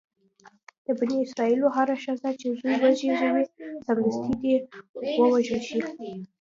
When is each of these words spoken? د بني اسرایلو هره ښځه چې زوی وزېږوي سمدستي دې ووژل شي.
د 0.85 0.87
بني 0.99 1.17
اسرایلو 1.25 1.67
هره 1.77 1.95
ښځه 2.03 2.29
چې 2.39 2.47
زوی 2.59 2.75
وزېږوي 2.81 3.45
سمدستي 3.85 4.33
دې 4.41 4.55
ووژل 5.19 5.61
شي. 5.69 5.79